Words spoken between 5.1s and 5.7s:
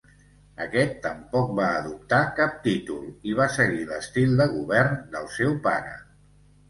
del seu